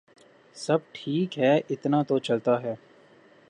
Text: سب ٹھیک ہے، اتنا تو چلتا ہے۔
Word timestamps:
سب 0.55 0.79
ٹھیک 0.93 1.39
ہے، 1.39 1.53
اتنا 1.69 2.01
تو 2.03 2.19
چلتا 2.19 2.61
ہے۔ 2.63 2.75